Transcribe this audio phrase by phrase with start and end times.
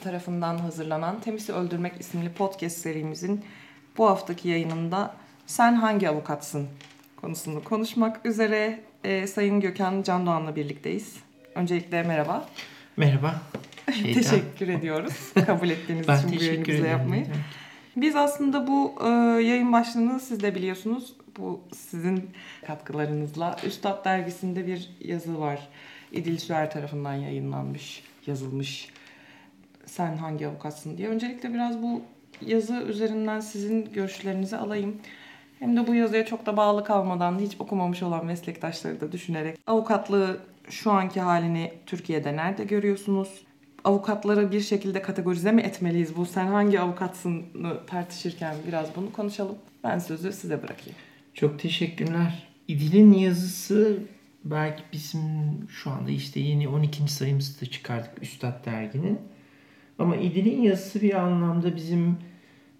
[0.00, 3.44] tarafından hazırlanan Temiz'i Öldürmek isimli podcast serimizin
[3.98, 5.14] bu haftaki yayınında
[5.46, 6.68] Sen Hangi Avukatsın
[7.16, 11.16] konusunu konuşmak üzere e, Sayın Gökhan Can Doğan'la birlikteyiz.
[11.54, 12.48] Öncelikle merhaba.
[12.96, 13.42] Merhaba.
[13.86, 17.26] teşekkür ediyoruz kabul ettiğiniz için bu yayını bize yapmayı.
[17.96, 19.08] Biz aslında bu e,
[19.42, 21.14] yayın başlığını siz de biliyorsunuz.
[21.38, 22.30] Bu sizin
[22.66, 25.68] katkılarınızla Üstad dergisinde bir yazı var.
[26.12, 28.88] İdil Süer tarafından yayınlanmış yazılmış
[29.90, 31.08] sen hangi avukatsın diye.
[31.08, 32.02] Öncelikle biraz bu
[32.46, 34.96] yazı üzerinden sizin görüşlerinizi alayım.
[35.58, 40.40] Hem de bu yazıya çok da bağlı kalmadan hiç okumamış olan meslektaşları da düşünerek avukatlığı
[40.68, 43.28] şu anki halini Türkiye'de nerede görüyorsunuz?
[43.84, 46.16] Avukatları bir şekilde kategorize mi etmeliyiz?
[46.16, 47.44] Bu sen hangi avukatsın
[47.86, 49.58] tartışırken biraz bunu konuşalım.
[49.84, 50.98] Ben sözü size bırakayım.
[51.34, 52.48] Çok teşekkürler.
[52.68, 53.98] İdil'in yazısı
[54.44, 55.20] belki bizim
[55.68, 57.12] şu anda işte yeni 12.
[57.12, 59.18] sayımızı da çıkardık Üstad derginin.
[60.00, 62.18] Ama İdil'in yazısı bir anlamda bizim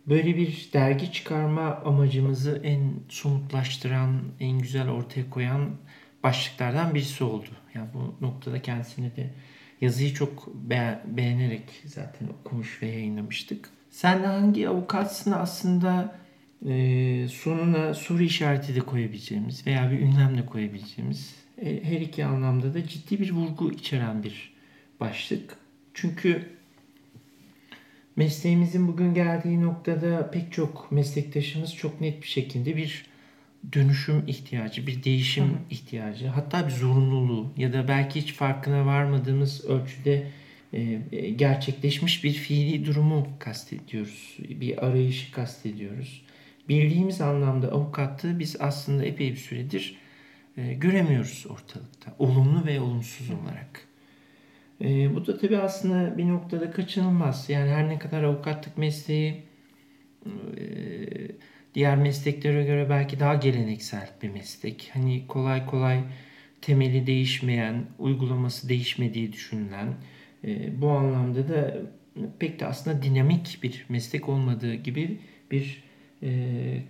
[0.07, 5.71] böyle bir dergi çıkarma amacımızı en somutlaştıran, en güzel ortaya koyan
[6.23, 7.49] başlıklardan birisi oldu.
[7.75, 9.31] Yani bu noktada kendisine de
[9.81, 10.55] yazıyı çok
[11.05, 13.69] beğenerek zaten okumuş ve yayınlamıştık.
[13.91, 16.19] Sen hangi avukatsın aslında
[16.67, 22.75] e, sonuna soru işareti de koyabileceğimiz veya bir ünlem de koyabileceğimiz e, her iki anlamda
[22.75, 24.55] da ciddi bir vurgu içeren bir
[25.01, 25.57] başlık.
[25.95, 26.60] Çünkü
[28.21, 33.07] mesleğimizin bugün geldiği noktada pek çok meslektaşımız çok net bir şekilde bir
[33.73, 35.59] dönüşüm ihtiyacı, bir değişim hı hı.
[35.71, 40.27] ihtiyacı, hatta bir zorunluluğu ya da belki hiç farkına varmadığımız ölçüde
[40.73, 44.37] e, e, gerçekleşmiş bir fiili durumu kastediyoruz.
[44.39, 46.23] Bir arayışı kastediyoruz.
[46.69, 49.99] Bildiğimiz anlamda avukatlığı biz aslında epey bir süredir
[50.57, 52.15] e, göremiyoruz ortalıkta.
[52.19, 53.90] Olumlu ve olumsuz olarak.
[54.85, 57.51] E, bu da tabii aslında bir noktada kaçınılmaz.
[57.51, 59.43] Yani her ne kadar avukatlık mesleği
[60.27, 60.31] e,
[61.75, 64.91] diğer mesleklere göre belki daha geleneksel bir meslek.
[64.95, 66.01] Hani kolay kolay
[66.63, 69.95] temeli değişmeyen, uygulaması değişmediği düşünülen,
[70.45, 71.77] e, bu anlamda da
[72.39, 75.19] pek de aslında dinamik bir meslek olmadığı gibi
[75.51, 75.85] bir
[76.23, 76.31] e,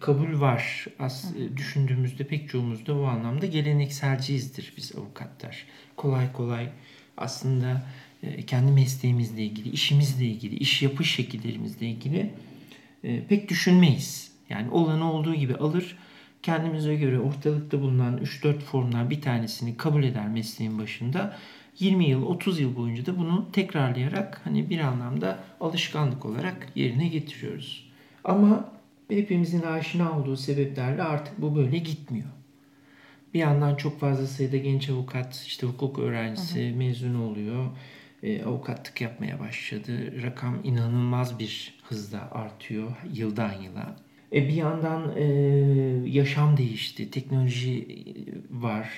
[0.01, 0.87] kabul var.
[0.99, 5.67] As, e, düşündüğümüzde pek çoğumuz da bu anlamda gelenekselciyizdir biz avukatlar.
[5.97, 6.69] Kolay kolay
[7.21, 7.83] aslında
[8.23, 12.31] e, kendi mesleğimizle ilgili, işimizle ilgili, iş yapış şekillerimizle ilgili
[13.05, 14.33] e, pek düşünmeyiz.
[14.49, 15.97] Yani olanı olduğu gibi alır,
[16.43, 21.37] kendimize göre ortalıkta bulunan 3-4 formdan bir tanesini kabul eder mesleğin başında.
[21.79, 27.91] 20 yıl, 30 yıl boyunca da bunu tekrarlayarak hani bir anlamda alışkanlık olarak yerine getiriyoruz.
[28.25, 28.73] Ama
[29.09, 32.29] hepimizin aşina olduğu sebeplerle artık bu böyle gitmiyor.
[33.35, 36.77] Bir yandan çok fazla sayıda genç avukat, işte hukuk öğrencisi hı hı.
[36.77, 37.67] mezun oluyor.
[38.23, 40.23] E, avukatlık yapmaya başladı.
[40.23, 43.97] Rakam inanılmaz bir hızla artıyor yıldan yıla.
[44.33, 45.25] E, bir yandan e,
[46.07, 47.87] yaşam değişti, teknoloji
[48.51, 48.89] var,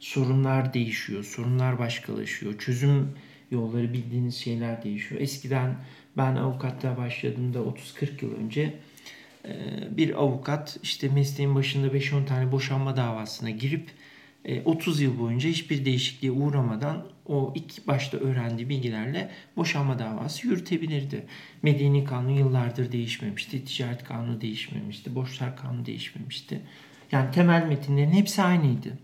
[0.00, 3.08] sorunlar değişiyor, sorunlar başkalaşıyor, çözüm
[3.50, 5.20] yolları bildiğiniz şeyler değişiyor.
[5.20, 5.76] Eskiden
[6.16, 8.74] ben avukatlığa başladığımda 30-40 yıl önce
[9.96, 13.90] bir avukat işte mesleğin başında 5-10 tane boşanma davasına girip
[14.64, 21.26] 30 e, yıl boyunca hiçbir değişikliğe uğramadan o ilk başta öğrendiği bilgilerle boşanma davası yürütebilirdi.
[21.62, 26.60] Medeni kanun yıllardır değişmemişti, ticaret kanunu değişmemişti, borçlar kanunu değişmemişti.
[27.12, 28.98] Yani temel metinlerin hepsi aynıydı.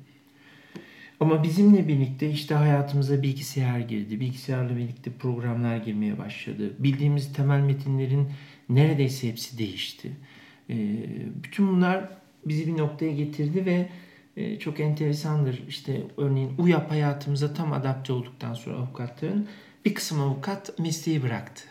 [1.20, 4.20] Ama bizimle birlikte işte hayatımıza bilgisayar girdi.
[4.20, 6.72] Bilgisayarla birlikte programlar girmeye başladı.
[6.78, 8.28] Bildiğimiz temel metinlerin
[8.68, 10.12] neredeyse hepsi değişti.
[10.70, 10.76] Ee,
[11.44, 12.08] bütün bunlar
[12.44, 13.88] bizi bir noktaya getirdi ve
[14.36, 15.62] e, çok enteresandır.
[15.68, 19.48] İşte örneğin UYAP hayatımıza tam adapte olduktan sonra avukatların
[19.84, 21.64] bir kısım avukat mesleği bıraktı.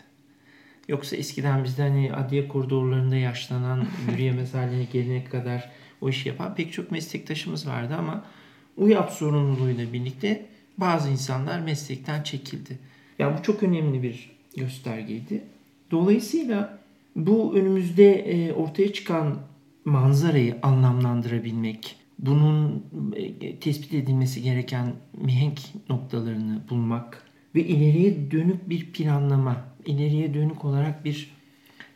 [0.87, 5.71] Yoksa eskiden bizde hani adliye koridorlarında yaşlanan, yürüyemez haline gelene kadar
[6.01, 8.25] o işi yapan pek çok meslektaşımız vardı ama
[8.77, 10.45] UYAP sorumluluğuyla birlikte
[10.77, 12.79] bazı insanlar meslekten çekildi.
[13.19, 15.43] Yani bu çok önemli bir göstergeydi.
[15.91, 16.79] Dolayısıyla
[17.17, 19.37] bu önümüzde e, ortaya çıkan
[19.85, 22.85] manzarayı anlamlandırabilmek, bunun
[23.15, 25.59] e, tespit edilmesi gereken mihenk
[25.89, 27.23] noktalarını bulmak
[27.55, 31.31] ve ileriye dönük bir planlama, ileriye dönük olarak bir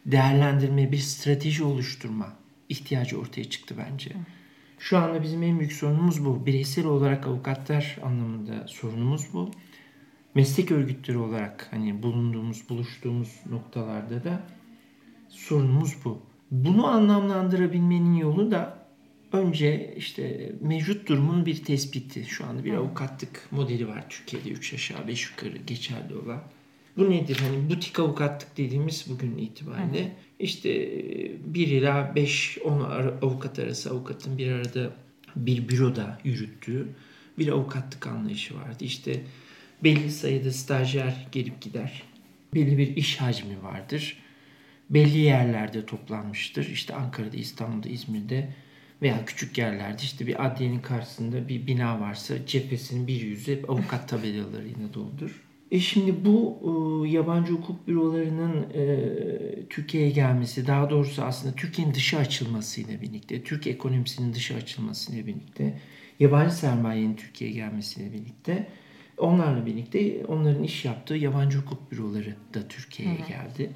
[0.05, 2.33] değerlendirme, bir strateji oluşturma
[2.69, 4.11] ihtiyacı ortaya çıktı bence.
[4.79, 6.45] Şu anda bizim en büyük sorunumuz bu.
[6.45, 9.51] Bireysel olarak avukatlar anlamında sorunumuz bu.
[10.35, 14.41] Meslek örgütleri olarak hani bulunduğumuz, buluştuğumuz noktalarda da
[15.31, 16.21] sorunumuz bu.
[16.51, 18.87] Bunu anlamlandırabilmenin yolu da
[19.31, 22.25] önce işte mevcut durumun bir tespiti.
[22.25, 26.43] Şu anda bir avukatlık modeli var Türkiye'de 3 aşağı 5 yukarı geçerli olan.
[26.97, 27.37] Bu nedir?
[27.47, 30.01] Hani butik avukatlık dediğimiz bugün itibariyle.
[30.01, 30.11] Hı hı.
[30.39, 30.69] İşte
[31.45, 34.91] 1 ila 5-10 avukat arası avukatın bir arada
[35.35, 36.87] bir büroda yürüttüğü
[37.37, 38.83] bir avukatlık anlayışı vardı.
[38.83, 39.21] İşte
[39.83, 42.03] belli sayıda stajyer gelip gider.
[42.53, 44.17] Belli bir iş hacmi vardır.
[44.93, 46.69] Belli yerlerde toplanmıştır.
[46.69, 48.53] İşte Ankara'da, İstanbul'da, İzmir'de
[49.01, 54.09] veya küçük yerlerde işte bir adliyenin karşısında bir bina varsa cephesinin bir yüzü hep avukat
[54.09, 55.43] tabelalarıyla doludur.
[55.71, 56.57] E şimdi bu
[57.05, 63.67] e, yabancı hukuk bürolarının e, Türkiye'ye gelmesi, daha doğrusu aslında Türkiye'nin dışı açılmasıyla birlikte, Türk
[63.67, 65.79] ekonomisinin dışı açılmasıyla birlikte,
[66.19, 68.67] yabancı sermayenin Türkiye'ye gelmesiyle birlikte,
[69.17, 73.71] onlarla birlikte onların iş yaptığı yabancı hukuk büroları da Türkiye'ye geldi.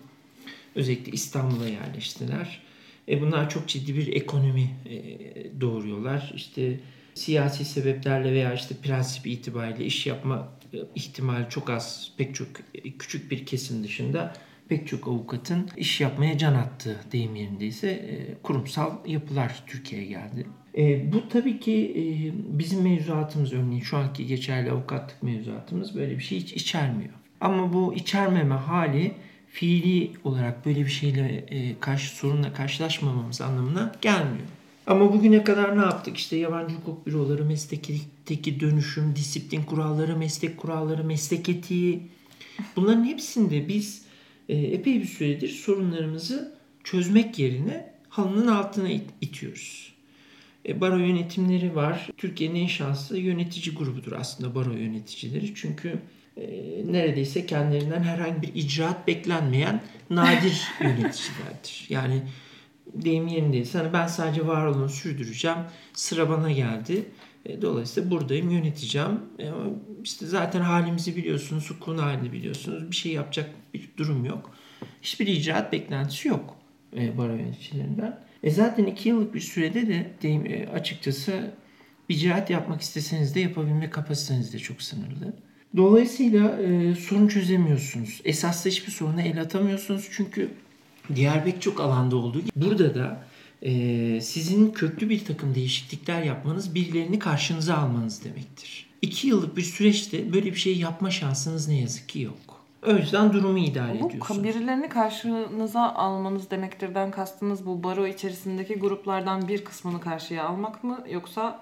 [0.76, 2.62] Özellikle İstanbul'a yerleştiler.
[3.10, 6.32] E bunlar çok ciddi bir ekonomi e, doğuruyorlar.
[6.36, 6.80] İşte
[7.14, 12.12] siyasi sebeplerle veya işte prensip itibariyle iş yapma e, ihtimali çok az.
[12.18, 14.34] Pek çok e, küçük bir kesim dışında
[14.70, 18.10] pek çok avukatın iş yapmaya can attığı deyim yerindeyse
[18.44, 20.46] kurumsal yapılar Türkiye'ye geldi.
[20.78, 22.04] E, bu tabii ki e,
[22.60, 27.14] bizim mevzuatımız örneğin şu anki geçerli avukatlık mevzuatımız böyle bir şey hiç içermiyor.
[27.42, 29.12] Ama bu içermeme hali
[29.56, 34.48] fiili olarak böyle bir şeyle e, karşı sorunla karşılaşmamamız anlamına gelmiyor.
[34.88, 36.18] Ama bugüne kadar ne yaptık?
[36.18, 42.02] İşte yabancı hukuk büroları, meslekteki dönüşüm, disiplin kuralları, meslek kuralları, meslek etiği.
[42.76, 44.02] Bunların hepsinde biz
[44.50, 49.94] e, epey bir süredir sorunlarımızı çözmek yerine halının altına it- itiyoruz.
[50.68, 52.10] E, baro yönetimleri var.
[52.18, 55.56] Türkiye'nin en şanslı yönetici grubudur aslında baro yöneticileri.
[55.56, 56.00] Çünkü
[56.38, 56.44] e,
[56.92, 61.86] neredeyse kendilerinden herhangi bir icraat beklenmeyen nadir yöneticilerdir.
[61.90, 62.22] Yani
[62.94, 65.58] deyim yerindeyse hani ben sadece var olanı sürdüreceğim.
[65.94, 67.06] Sıra bana geldi.
[67.46, 69.20] E, dolayısıyla buradayım, yöneteceğim.
[69.40, 69.46] E,
[70.04, 72.92] işte zaten halimizi biliyorsunuz, sukun halini biliyorsunuz.
[72.92, 74.52] Bir şey yapacak bir durum yok.
[75.02, 76.56] Hiçbir icraat beklentisi yok
[76.98, 78.20] e, baro yöneticilerinden.
[78.44, 81.52] E zaten iki yıllık bir sürede de deyim, e, açıkçası
[82.10, 85.34] bir icraat yapmak isteseniz de yapabilme kapasiteniz de çok sınırlı.
[85.78, 88.22] Dolayısıyla e, sorun çözemiyorsunuz.
[88.26, 90.52] Esaslı hiçbir soruna el atamıyorsunuz çünkü
[91.16, 93.24] diğer pek çok alanda olduğu gibi burada da
[93.62, 98.90] e, sizin köklü bir takım değişiklikler yapmanız birilerini karşınıza almanız demektir.
[99.02, 102.66] İki yıllık bir süreçte böyle bir şey yapma şansınız ne yazık ki yok.
[102.88, 104.44] O yüzden durumu idare bu, ediyorsunuz.
[104.44, 111.60] Birilerini karşınıza almanız demektirden kastınız bu baro içerisindeki gruplardan bir kısmını karşıya almak mı yoksa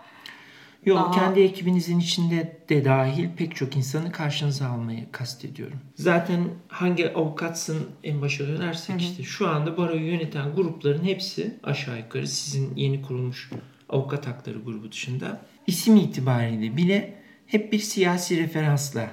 [0.86, 1.12] Yok Daha...
[1.12, 5.80] kendi ekibinizin içinde de dahil pek çok insanı karşınıza almayı kastediyorum.
[5.96, 9.04] Zaten hangi avukatsın en başa dönersek hı hı.
[9.04, 13.50] işte şu anda baroyu yöneten grupların hepsi aşağı yukarı sizin yeni kurulmuş
[13.90, 19.10] avukat hakları grubu dışında isim itibariyle bile hep bir siyasi referansla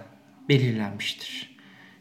[0.49, 1.51] belirlenmiştir.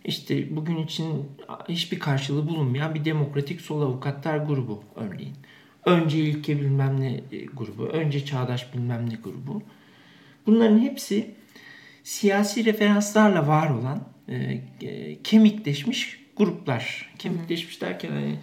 [0.06, 1.32] İşte bugün için
[1.70, 5.36] hiçbir karşılığı bulunmayan bir demokratik sol avukatlar grubu örneğin.
[5.86, 9.64] Önce ilke bilmem ne e, grubu, önce çağdaş bilmem ne grubu.
[10.46, 11.36] Bunların hepsi
[12.04, 17.14] siyasi referanslarla var olan e, e, kemikleşmiş gruplar.
[17.20, 18.36] Kemikleşmiş derken hani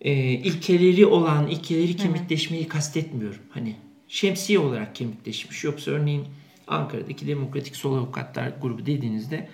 [0.00, 3.42] e, ilkeleri olan, ilkeleri kemikleşmeyi kastetmiyorum.
[3.50, 3.76] Hani
[4.08, 5.64] şemsiye olarak kemikleşmiş.
[5.64, 6.24] Yoksa örneğin
[6.66, 9.48] Ankara'daki Demokratik Sol Avukatlar grubu dediğinizde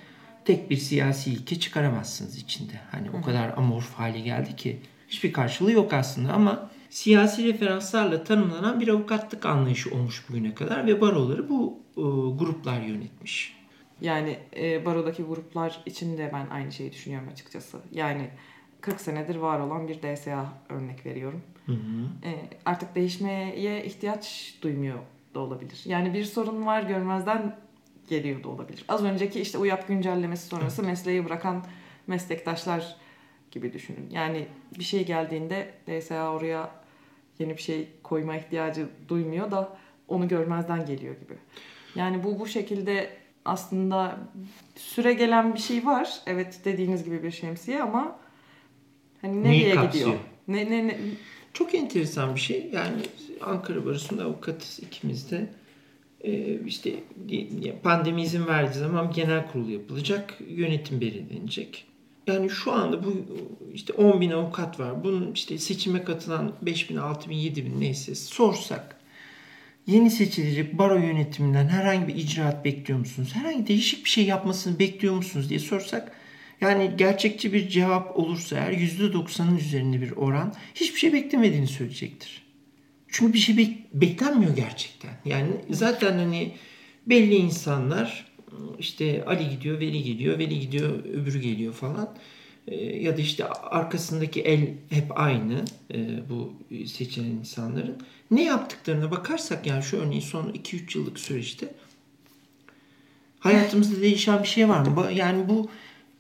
[0.45, 2.73] tek bir siyasi ilke çıkaramazsınız içinde.
[2.91, 3.17] Hani Hı.
[3.17, 4.81] o kadar amorf hale geldi ki
[5.13, 11.01] hiçbir karşılığı yok aslında ama siyasi referanslarla tanımlanan bir avukatlık anlayışı olmuş bugüne kadar ve
[11.01, 12.03] baroları bu e,
[12.39, 13.57] gruplar yönetmiş.
[14.01, 17.79] Yani e, barodaki gruplar için de ben aynı şeyi düşünüyorum açıkçası.
[17.93, 18.29] Yani
[18.81, 21.43] 40 senedir var olan bir DSA örnek veriyorum.
[21.67, 22.29] Hı hı.
[22.29, 22.31] E,
[22.65, 24.99] artık değişmeye ihtiyaç duymuyor
[25.35, 25.83] da olabilir.
[25.85, 27.57] Yani bir sorun var görmezden
[28.09, 28.85] geliyor da olabilir.
[28.89, 31.65] Az önceki işte UYAP güncellemesi sonrası mesleği bırakan
[32.07, 33.02] meslektaşlar
[33.53, 34.11] gibi düşünün.
[34.11, 34.47] Yani
[34.79, 36.71] bir şey geldiğinde DSA oraya
[37.39, 39.77] yeni bir şey koyma ihtiyacı duymuyor da
[40.09, 41.35] onu görmezden geliyor gibi.
[41.95, 43.11] Yani bu bu şekilde
[43.45, 44.19] aslında
[44.77, 46.21] süre gelen bir şey var.
[46.27, 48.19] Evet dediğiniz gibi bir şemsiye ama
[49.21, 50.15] hani nereye gidiyor?
[50.49, 50.99] Ne, ne, ne?
[51.53, 52.71] Çok enteresan bir şey.
[52.73, 53.03] Yani
[53.41, 55.47] Ankara Barosu'nda avukatız ikimiz de.
[56.21, 56.95] Ee, işte
[57.83, 60.39] pandemi izin verdiği zaman genel kurul yapılacak.
[60.49, 61.87] Yönetim belirlenecek.
[62.27, 63.27] Yani şu anda bu
[63.75, 65.05] işte 10 bin avukat var.
[65.05, 68.97] Bunun işte seçime katılan 5 bin, 6 bin, 7 bin neyse sorsak
[69.87, 73.31] yeni seçilecek baro yönetiminden herhangi bir icraat bekliyor musunuz?
[73.35, 76.13] Herhangi değişik bir şey yapmasını bekliyor musunuz diye sorsak
[76.61, 82.43] yani gerçekçi bir cevap olursa eğer %90'ın üzerinde bir oran hiçbir şey beklemediğini söyleyecektir.
[83.09, 85.11] Çünkü bir şey bek- beklenmiyor gerçekten.
[85.25, 86.55] Yani zaten hani
[87.07, 88.32] belli insanlar
[88.79, 92.15] işte Ali gidiyor, Veli gidiyor, Veli gidiyor, öbürü geliyor falan.
[92.69, 96.53] E, ya da işte arkasındaki el hep aynı e, bu
[96.87, 97.97] seçilen insanların.
[98.31, 101.75] Ne yaptıklarına bakarsak yani şu örneğin son 2-3 yıllık süreçte
[103.41, 105.13] hayatımızda değişen bir şey var mı?
[105.13, 105.71] Yani bu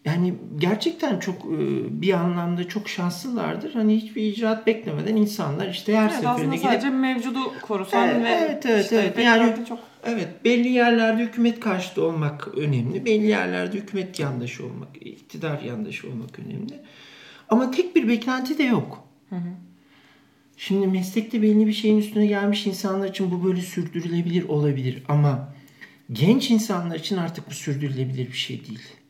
[0.05, 1.59] yani gerçekten çok e,
[2.03, 3.75] bir anlamda çok şanslılardır.
[3.75, 6.71] Hani hiçbir icraat beklemeden insanlar işte her evet, seferinde gidip...
[6.71, 9.27] sadece mevcudu korusan evet, ve evet, evet, işte evet.
[9.27, 13.05] yani çok evet belli yerlerde hükümet karşıtı olmak önemli.
[13.05, 16.81] Belli yerlerde hükümet yandaşı olmak, iktidar yandaşı olmak önemli.
[17.49, 19.05] Ama tek bir beklenti de yok.
[19.29, 19.53] Hı hı.
[20.57, 25.55] Şimdi meslekte belli bir şeyin üstüne gelmiş insanlar için bu böyle sürdürülebilir olabilir ama
[26.13, 29.02] genç insanlar için artık bu sürdürülebilir bir şey değil.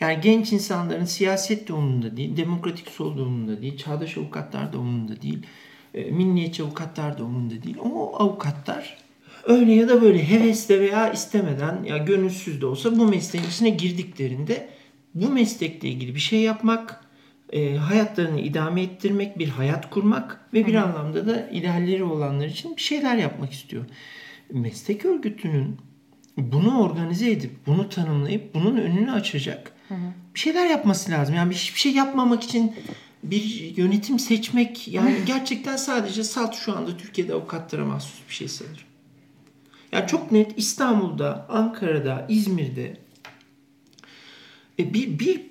[0.00, 4.78] Yani genç insanların siyaset de umurunda değil, demokratik sol da umurunda değil, çağdaş avukatlar da
[4.78, 5.46] umurunda değil,
[5.94, 7.76] e, milliyetçi avukatlar da umurunda değil.
[7.84, 8.96] O avukatlar
[9.44, 14.68] öyle ya da böyle hevesle veya istemeden ya gönülsüz de olsa bu mesleğin içine girdiklerinde
[15.14, 17.04] bu meslekle ilgili bir şey yapmak,
[17.52, 20.80] e, hayatlarını idame ettirmek, bir hayat kurmak ve bir Hı.
[20.80, 23.84] anlamda da idealleri olanlar için bir şeyler yapmak istiyor.
[24.52, 25.76] Meslek örgütünün
[26.36, 29.94] bunu organize edip, bunu tanımlayıp, bunun önünü açacak Hı
[30.34, 31.34] Bir şeyler yapması lazım.
[31.34, 32.74] Yani hiçbir şey yapmamak için
[33.22, 33.42] bir
[33.76, 38.76] yönetim seçmek yani gerçekten sadece salt şu anda Türkiye'de avukatlara mahsus bir şey sanırım.
[39.92, 42.96] Yani çok net İstanbul'da, Ankara'da, İzmir'de
[44.78, 45.50] e, bir, bir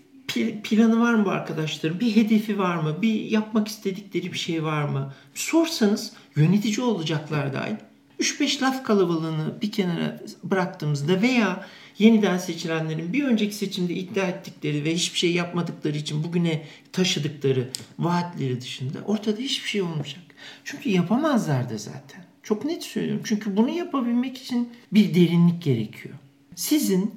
[0.64, 2.00] planı var mı bu arkadaşların?
[2.00, 3.02] Bir hedefi var mı?
[3.02, 5.14] Bir yapmak istedikleri bir şey var mı?
[5.34, 7.76] sorsanız yönetici olacaklar dahil
[8.20, 11.66] 3-5 laf kalabalığını bir kenara bıraktığımızda veya
[12.00, 18.62] yeniden seçilenlerin bir önceki seçimde iddia ettikleri ve hiçbir şey yapmadıkları için bugüne taşıdıkları vaatleri
[18.62, 20.24] dışında ortada hiçbir şey olmayacak.
[20.64, 22.26] Çünkü yapamazlar da zaten.
[22.44, 23.22] Çok net söylüyorum.
[23.26, 26.16] Çünkü bunu yapabilmek için bir derinlik gerekiyor.
[26.56, 27.16] Sizin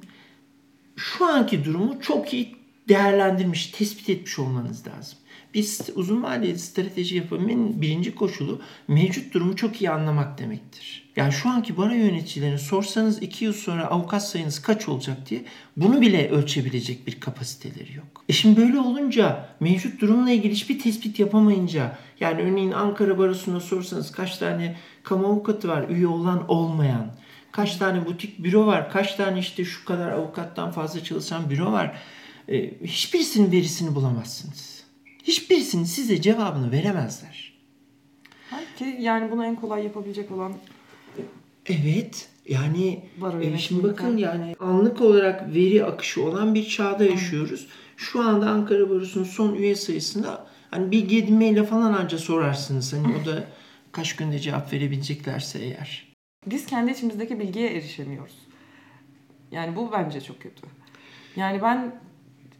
[0.95, 2.55] şu anki durumu çok iyi
[2.89, 5.17] değerlendirmiş, tespit etmiş olmanız lazım.
[5.53, 11.11] Biz uzun vadeli strateji yapabilmenin birinci koşulu mevcut durumu çok iyi anlamak demektir.
[11.15, 15.43] Yani şu anki baro yöneticilerini sorsanız iki yıl sonra avukat sayınız kaç olacak diye
[15.77, 18.23] bunu bile ölçebilecek bir kapasiteleri yok.
[18.29, 24.11] E şimdi böyle olunca mevcut durumla ilgili hiçbir tespit yapamayınca yani örneğin Ankara Barosu'na sorsanız
[24.11, 27.15] kaç tane kamu avukatı var üye olan olmayan
[27.51, 31.97] kaç tane butik büro var kaç tane işte şu kadar avukattan fazla çalışan büro var
[32.47, 34.72] e, hiçbirisinin verisini bulamazsınız.
[35.23, 37.53] Hiçbirisinin size cevabını veremezler.
[38.77, 40.53] Ki yani bunu en kolay yapabilecek olan
[41.65, 42.29] Evet.
[42.49, 43.03] Yani
[43.41, 47.67] e, şimdi bakın yani anlık olarak veri akışı olan bir çağda yaşıyoruz.
[47.97, 52.93] Şu anda Ankara Barosu'nun son üye sayısında hani bir gedmeyle falan anca sorarsınız.
[52.93, 53.43] Hani o da
[53.91, 56.13] kaç günde cevap verebileceklerse eğer.
[56.45, 58.35] Biz kendi içimizdeki bilgiye erişemiyoruz.
[59.51, 60.67] Yani bu bence çok kötü.
[61.35, 61.95] Yani ben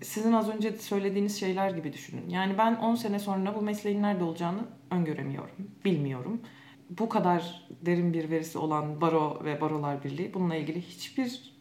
[0.03, 2.29] sizin az önce söylediğiniz şeyler gibi düşünün.
[2.29, 5.55] Yani ben 10 sene sonra bu mesleğin nerede olacağını öngöremiyorum,
[5.86, 6.41] bilmiyorum.
[6.89, 11.53] Bu kadar derin bir verisi olan Baro ve Barolar Birliği bununla ilgili hiçbir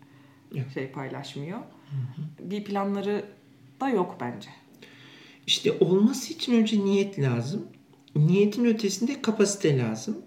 [0.75, 1.59] şey paylaşmıyor.
[1.59, 1.97] Hı
[2.43, 2.51] hı.
[2.51, 3.25] Bir planları
[3.81, 4.49] da yok bence.
[5.47, 7.67] İşte olması için önce niyet lazım.
[8.17, 10.23] Niyetin ötesinde kapasite lazım.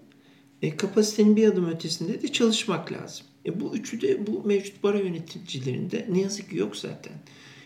[0.62, 3.26] E, kapasitenin bir adım ötesinde de çalışmak lazım.
[3.46, 7.12] E, bu üçü de bu mevcut baro yöneticilerinde ne yazık ki yok zaten.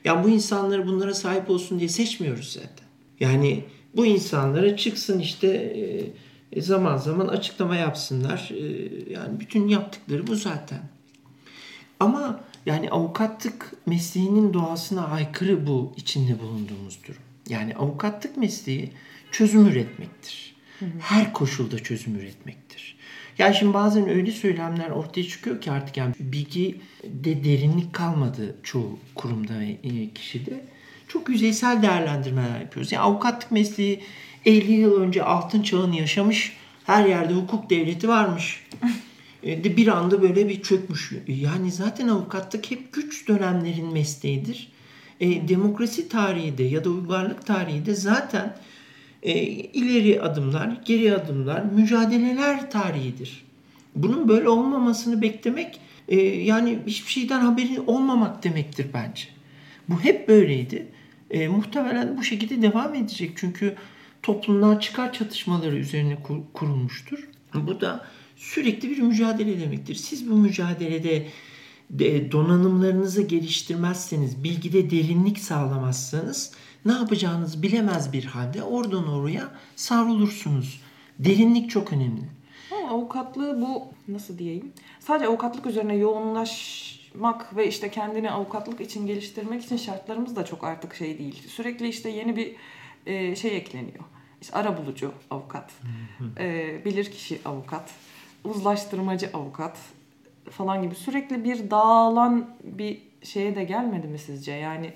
[0.05, 2.89] Yani bu insanları bunlara sahip olsun diye seçmiyoruz zaten.
[3.21, 3.65] Yani
[3.97, 6.13] bu insanlara çıksın işte e,
[6.53, 8.51] e, zaman zaman açıklama yapsınlar.
[8.51, 8.63] E,
[9.13, 10.81] yani bütün yaptıkları bu zaten.
[12.01, 17.23] Ama yani avukatlık mesleğinin doğasına aykırı bu içinde bulunduğumuz durum.
[17.49, 18.93] Yani avukatlık mesleği
[19.31, 20.57] çözüm üretmektir.
[21.01, 22.70] Her koşulda çözüm üretmektir.
[23.41, 28.99] Yani şimdi bazen öyle söylemler ortaya çıkıyor ki artık yani bilgi de derinlik kalmadı çoğu
[29.15, 29.77] kurumda ve
[30.15, 30.65] kişide.
[31.09, 32.93] Çok yüzeysel değerlendirmeler yapıyoruz.
[32.93, 34.03] Yani avukatlık mesleği
[34.45, 36.57] 50 yıl önce altın çağını yaşamış.
[36.87, 38.67] Her yerde hukuk devleti varmış.
[39.43, 41.13] E, de bir anda böyle bir çökmüş.
[41.27, 44.73] Yani zaten avukatlık hep güç dönemlerin mesleğidir.
[45.21, 48.57] E, demokrasi tarihi de ya da uygarlık tarihi de zaten
[49.23, 53.45] e, ileri adımlar, geri adımlar, mücadeleler tarihidir.
[53.95, 59.25] Bunun böyle olmamasını beklemek e, yani hiçbir şeyden haberi olmamak demektir bence.
[59.89, 60.87] Bu hep böyleydi.
[61.31, 63.33] E, muhtemelen bu şekilde devam edecek.
[63.37, 63.77] Çünkü
[64.23, 67.29] toplumlar çıkar çatışmaları üzerine kur, kurulmuştur.
[67.55, 69.95] Bu da sürekli bir mücadele demektir.
[69.95, 71.27] Siz bu mücadelede
[71.91, 76.53] de donanımlarınızı geliştirmezseniz, bilgide derinlik sağlamazsanız
[76.85, 80.81] ne yapacağınızı bilemez bir halde oradan oraya savrulursunuz.
[81.19, 82.23] Derinlik çok önemli.
[82.73, 84.73] Ama avukatlığı bu nasıl diyeyim?
[85.01, 90.65] Sadece avukatlık üzerine yoğunlaş çalışmak ve işte kendini avukatlık için geliştirmek için şartlarımız da çok
[90.65, 91.49] artık şey değil.
[91.49, 92.57] Sürekli işte yeni bir
[93.07, 94.05] e, şey ekleniyor.
[94.41, 95.73] İşte ara bulucu avukat,
[96.39, 97.91] e, bilirkişi avukat,
[98.45, 99.79] uzlaştırmacı avukat
[100.51, 104.53] falan gibi sürekli bir dağılan bir şeye de gelmedi mi sizce?
[104.53, 104.93] Yani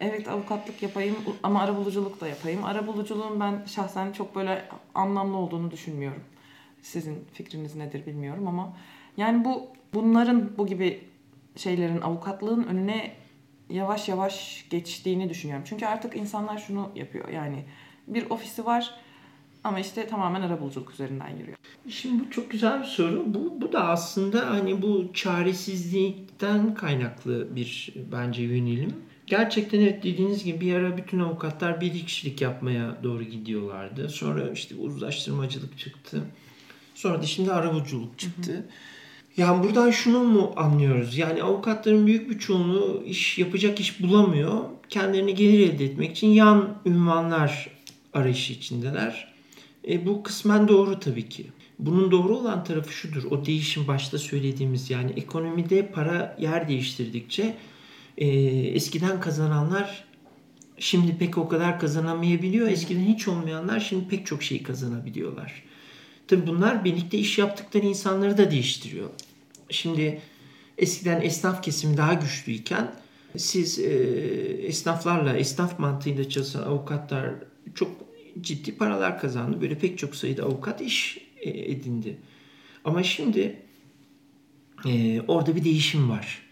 [0.00, 2.64] evet avukatlık yapayım ama arabuluculuk da yapayım.
[2.64, 6.22] Arabuluculuğun ben şahsen çok böyle anlamlı olduğunu düşünmüyorum.
[6.82, 8.76] Sizin fikriniz nedir bilmiyorum ama
[9.16, 11.04] yani bu bunların bu gibi
[11.56, 13.12] şeylerin avukatlığın önüne
[13.70, 15.64] yavaş yavaş geçtiğini düşünüyorum.
[15.68, 17.28] Çünkü artık insanlar şunu yapıyor.
[17.28, 17.64] Yani
[18.06, 18.94] bir ofisi var
[19.64, 21.56] ama işte tamamen arabuluculuk üzerinden yürüyor.
[21.88, 23.24] Şimdi bu çok güzel bir soru.
[23.26, 28.94] Bu, bu da aslında hani bu çaresizlikten kaynaklı bir bence yönelim.
[29.30, 34.08] Gerçekten evet dediğiniz gibi bir ara bütün avukatlar bir kişilik yapmaya doğru gidiyorlardı.
[34.08, 36.22] Sonra işte uzlaştırmacılık çıktı.
[36.94, 38.52] Sonra da şimdi arabuluculuk çıktı.
[38.52, 38.62] Hı hı.
[39.36, 41.18] Yani buradan şunu mu anlıyoruz?
[41.18, 44.64] Yani avukatların büyük bir çoğunluğu iş yapacak iş bulamıyor.
[44.88, 47.70] Kendilerine gelir elde etmek için yan ünvanlar
[48.12, 49.34] arayışı içindeler.
[49.88, 51.46] E, bu kısmen doğru tabii ki.
[51.78, 53.24] Bunun doğru olan tarafı şudur.
[53.24, 57.54] O değişim başta söylediğimiz yani ekonomide para yer değiştirdikçe
[58.18, 58.26] e,
[58.74, 60.04] eskiden kazananlar
[60.78, 62.68] şimdi pek o kadar kazanamayabiliyor.
[62.68, 65.62] Eskiden hiç olmayanlar şimdi pek çok şey kazanabiliyorlar.
[66.28, 69.10] Tabii bunlar birlikte iş yaptıkları insanları da değiştiriyor.
[69.70, 70.20] Şimdi
[70.78, 72.94] eskiden esnaf kesimi daha güçlüyken
[73.36, 73.92] siz e,
[74.66, 77.30] esnaflarla, esnaf mantığıyla çalışan avukatlar
[77.74, 77.90] çok
[78.40, 79.60] ciddi paralar kazandı.
[79.60, 82.16] Böyle pek çok sayıda avukat iş e, edindi.
[82.84, 83.56] Ama şimdi
[84.86, 86.49] e, orada bir değişim var.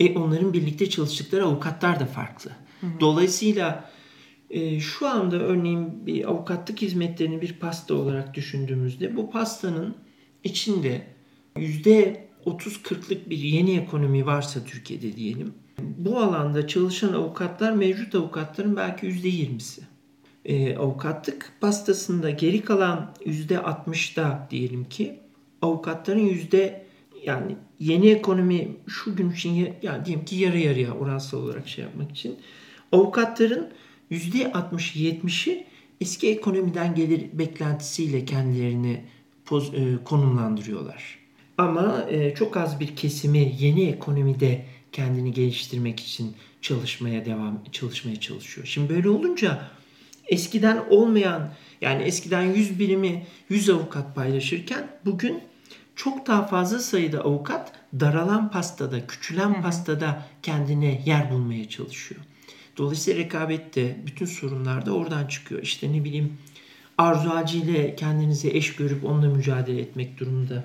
[0.00, 2.50] E, onların birlikte çalıştıkları avukatlar da farklı.
[2.80, 3.00] Hı hı.
[3.00, 3.90] Dolayısıyla
[4.50, 9.94] e, şu anda örneğin bir avukatlık hizmetlerini bir pasta olarak düşündüğümüzde bu pastanın
[10.44, 11.06] içinde
[11.58, 15.54] yüzde 30-40'lık bir yeni ekonomi varsa Türkiye'de diyelim.
[15.78, 19.80] Bu alanda çalışan avukatlar mevcut avukatların belki yüzde 20'si.
[20.44, 25.20] E, avukatlık pastasında geri kalan yüzde 60'da diyelim ki
[25.62, 26.84] avukatların yüzde
[27.24, 32.10] yani yeni ekonomi şu gün için yani diyelim ki yarı yarıya oransal olarak şey yapmak
[32.10, 32.36] için
[32.92, 33.70] avukatların
[34.10, 35.66] %60-70'i
[36.00, 39.04] eski ekonomiden gelir beklentisiyle kendilerini
[39.44, 41.18] poz, e, konumlandırıyorlar.
[41.58, 48.66] Ama e, çok az bir kesimi yeni ekonomide kendini geliştirmek için çalışmaya devam çalışmaya çalışıyor.
[48.66, 49.70] Şimdi böyle olunca
[50.26, 55.40] eskiden olmayan yani eskiden 100 birimi 100 avukat paylaşırken bugün
[55.96, 62.20] çok daha fazla sayıda avukat daralan pastada, küçülen pastada kendine yer bulmaya çalışıyor.
[62.76, 65.62] Dolayısıyla rekabet de bütün sorunlar da oradan çıkıyor.
[65.62, 66.38] İşte ne bileyim
[66.98, 70.64] arzu ile kendinizi eş görüp onunla mücadele etmek durumunda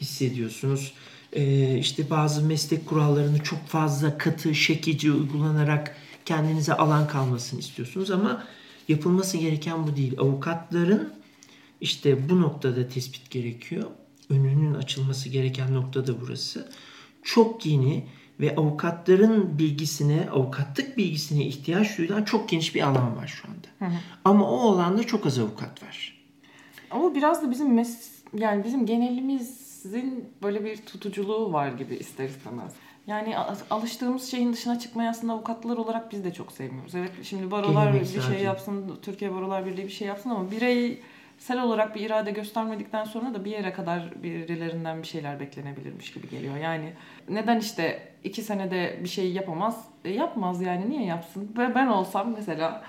[0.00, 0.92] hissediyorsunuz.
[1.32, 8.44] Ee, işte bazı meslek kurallarını çok fazla katı, şekici uygulanarak kendinize alan kalmasını istiyorsunuz ama
[8.88, 10.14] yapılması gereken bu değil.
[10.18, 11.12] Avukatların
[11.80, 13.90] işte bu noktada tespit gerekiyor.
[14.30, 16.68] Önünün açılması gereken nokta da burası.
[17.22, 18.06] Çok yeni
[18.40, 23.68] ve avukatların bilgisine, avukatlık bilgisine ihtiyaç duyulan çok geniş bir alan var şu anda.
[23.78, 23.98] Hı hı.
[24.24, 26.24] Ama o alanda çok az avukat var.
[26.90, 32.72] Ama biraz da bizim mes yani bizim genelimizin böyle bir tutuculuğu var gibi ister istemez.
[33.06, 33.38] Yani
[33.70, 36.94] alıştığımız şeyin dışına çıkmayı aslında avukatlar olarak biz de çok sevmiyoruz.
[36.94, 41.02] Evet şimdi barolar bir şey yapsın, Türkiye Barolar Birliği bir şey yapsın ama birey
[41.38, 46.30] sel olarak bir irade göstermedikten sonra da bir yere kadar birilerinden bir şeyler beklenebilirmiş gibi
[46.30, 46.56] geliyor.
[46.56, 46.92] Yani
[47.28, 49.84] neden işte iki senede bir şey yapamaz?
[50.04, 51.52] E, yapmaz yani niye yapsın?
[51.58, 52.84] Ve ben olsam mesela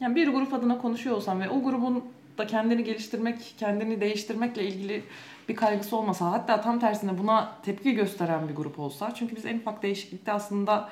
[0.00, 2.04] yani bir grup adına konuşuyor olsam ve o grubun
[2.38, 5.04] da kendini geliştirmek, kendini değiştirmekle ilgili
[5.48, 9.58] bir kaygısı olmasa hatta tam tersine buna tepki gösteren bir grup olsa çünkü biz en
[9.58, 10.90] ufak değişiklikte aslında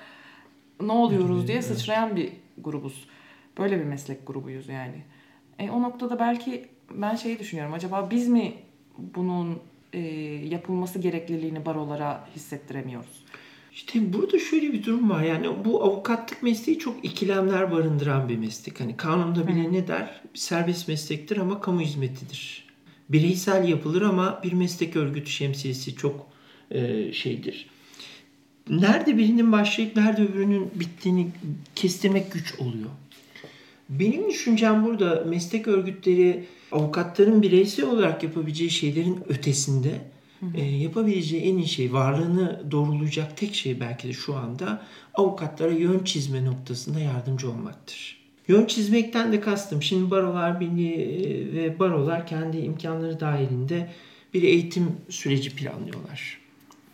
[0.81, 3.09] ne oluyoruz diye sıçrayan bir grubuz.
[3.59, 5.03] Böyle bir meslek grubuyuz yani.
[5.59, 7.75] E, o noktada belki ben şeyi düşünüyorum.
[7.75, 8.55] Acaba biz mi
[8.99, 9.59] bunun
[9.93, 10.01] e,
[10.49, 13.25] yapılması gerekliliğini barolara hissettiremiyoruz?
[13.73, 15.23] İşte burada şöyle bir durum var.
[15.23, 18.81] Yani bu avukatlık mesleği çok ikilemler barındıran bir meslek.
[18.81, 19.73] Hani kanunda bile Hı.
[19.73, 20.21] ne der?
[20.35, 22.67] Serbest meslektir ama kamu hizmetidir.
[23.09, 26.27] Bireysel yapılır ama bir meslek örgütü şemsiyesi çok
[26.71, 27.71] e, şeydir.
[28.69, 31.29] Nerede birinin başlayıp nerede öbürünün bittiğini
[31.75, 32.91] kestirmek güç oluyor.
[33.89, 40.01] Benim düşüncem burada meslek örgütleri avukatların bireysel olarak yapabileceği şeylerin ötesinde
[40.55, 44.83] E, yapabileceği en iyi şey varlığını doğrulayacak tek şey belki de şu anda
[45.15, 48.23] avukatlara yön çizme noktasında yardımcı olmaktır.
[48.49, 53.91] Yön çizmekten de kastım şimdi barolar birliği e, ve barolar kendi imkanları dahilinde
[54.35, 56.39] bir eğitim süreci planlıyorlar.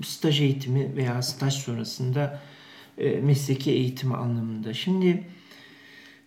[0.05, 2.40] staj eğitimi veya staj sonrasında
[2.98, 4.74] e, mesleki eğitimi anlamında.
[4.74, 5.24] Şimdi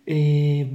[0.08, 0.14] e,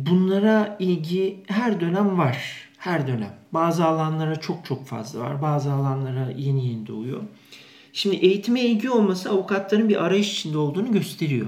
[0.05, 2.67] bunlara ilgi her dönem var.
[2.77, 3.35] Her dönem.
[3.53, 5.41] Bazı alanlara çok çok fazla var.
[5.41, 7.23] Bazı alanlara yeni yeni doğuyor.
[7.93, 11.47] Şimdi eğitime ilgi olması avukatların bir arayış içinde olduğunu gösteriyor.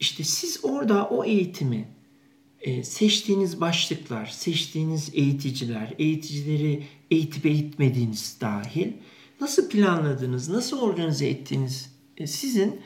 [0.00, 1.88] İşte siz orada o eğitimi
[2.60, 8.92] e, seçtiğiniz başlıklar, seçtiğiniz eğiticiler, eğiticileri eğitip eğitmediğiniz dahil
[9.40, 12.80] nasıl planladığınız, nasıl organize ettiğiniz e, sizin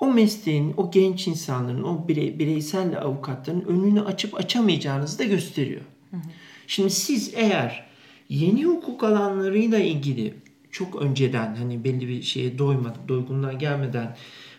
[0.00, 5.80] o mesleğin, o genç insanların, o birey, bireysel avukatların önünü açıp açamayacağınızı da gösteriyor.
[6.10, 6.20] Hı hı.
[6.66, 7.86] Şimdi siz eğer
[8.28, 10.34] yeni hukuk alanlarıyla ilgili
[10.70, 14.16] çok önceden hani belli bir şeye doymadan, doygunluğa gelmeden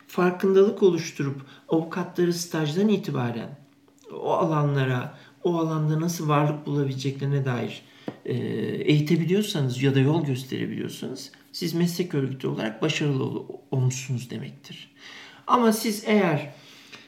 [0.08, 3.50] farkındalık oluşturup avukatları stajdan itibaren
[4.14, 7.82] o alanlara, o alanda nasıl varlık bulabileceklerine dair
[8.26, 14.92] e, eğitebiliyorsanız ya da yol gösterebiliyorsanız siz meslek örgütü olarak başarılı ol, olmuşsunuz demektir.
[15.48, 16.50] Ama siz eğer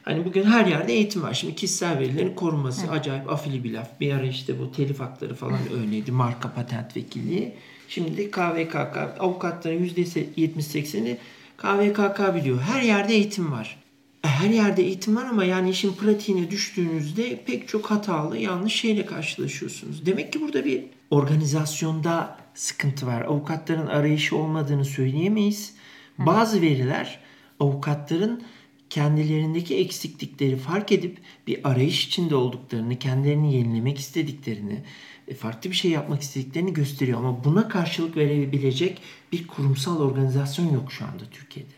[0.04, 1.34] hani bugün her yerde eğitim var.
[1.34, 3.00] Şimdi kişisel verilerin korunması evet.
[3.00, 4.00] acayip afili bir laf.
[4.00, 6.12] Bir ara işte bu telif hakları falan öyleydi.
[6.12, 7.54] Marka patent vekilliği.
[7.90, 11.18] Şimdi de KVKK avukatların %70-80'i
[11.58, 12.62] KVKK biliyor.
[12.62, 13.84] Her yerde eğitim var.
[14.24, 19.06] E, her yerde eğitim var ama yani işin pratiğine düştüğünüzde pek çok hatalı yanlış şeyle
[19.06, 20.06] karşılaşıyorsunuz.
[20.06, 23.22] Demek ki burada bir organizasyonda sıkıntı var.
[23.22, 25.74] Avukatların arayışı olmadığını söyleyemeyiz.
[26.18, 27.20] Bazı veriler
[27.64, 28.44] avukatların
[28.90, 34.84] kendilerindeki eksiklikleri fark edip bir arayış içinde olduklarını, kendilerini yenilemek istediklerini,
[35.28, 37.20] e, farklı bir şey yapmak istediklerini gösteriyor.
[37.20, 41.74] Ama buna karşılık verebilecek bir kurumsal organizasyon yok şu anda Türkiye'de.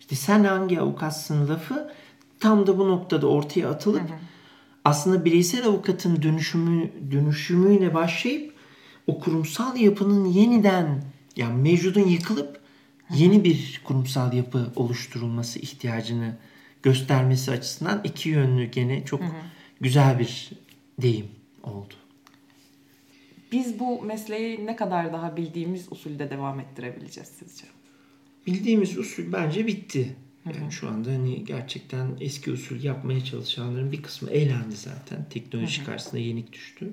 [0.00, 1.92] İşte sen hangi avukatsın lafı
[2.40, 4.18] tam da bu noktada ortaya atılıp hı hı.
[4.84, 8.54] aslında bireysel avukatın dönüşümü dönüşümüyle başlayıp
[9.06, 11.04] o kurumsal yapının yeniden
[11.36, 12.59] yani mevcudun yıkılıp
[13.14, 16.36] yeni bir kurumsal yapı oluşturulması ihtiyacını
[16.82, 19.30] göstermesi açısından iki yönlü gene çok hı hı.
[19.80, 20.50] güzel bir
[21.02, 21.26] deyim
[21.62, 21.94] oldu.
[23.52, 27.64] Biz bu mesleği ne kadar daha bildiğimiz usulde devam ettirebileceğiz sizce?
[28.46, 30.16] Bildiğimiz usul bence bitti.
[30.46, 35.26] Yani şu anda hani gerçekten eski usul yapmaya çalışanların bir kısmı eğlendi zaten.
[35.30, 36.92] Teknoloji karşısında yenik düştü.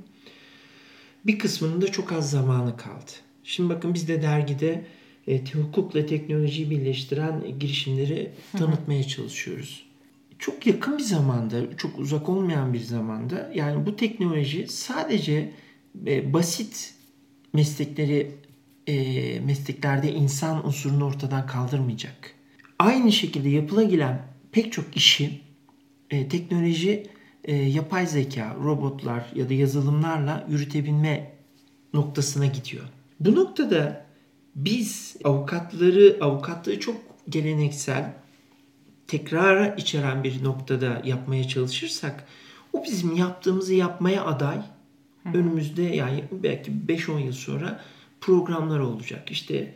[1.25, 3.12] Bir kısmının da çok az zamanı kaldı.
[3.43, 4.86] Şimdi bakın biz de dergide
[5.28, 9.88] e, hukukla teknolojiyi birleştiren girişimleri tanıtmaya çalışıyoruz.
[10.40, 15.52] Çok yakın bir zamanda, çok uzak olmayan bir zamanda yani bu teknoloji sadece
[16.08, 16.94] e, basit
[17.54, 18.32] meslekleri
[18.88, 22.34] e, mesleklerde insan unsurunu ortadan kaldırmayacak.
[22.80, 25.42] Aynı şekilde yapılabilen pek çok işi
[26.10, 27.08] e, teknoloji,
[27.44, 31.32] e, yapay zeka, robotlar ya da yazılımlarla yürütebilme
[31.94, 32.84] noktasına gidiyor.
[33.20, 34.07] Bu noktada
[34.58, 36.96] biz avukatları, avukatlığı çok
[37.30, 38.13] geleneksel,
[39.08, 42.28] tekrara içeren bir noktada yapmaya çalışırsak
[42.74, 44.58] o bizim yaptığımızı yapmaya aday
[45.34, 47.84] önümüzde yani belki 5-10 yıl sonra
[48.22, 49.32] programlar olacak.
[49.32, 49.76] İşte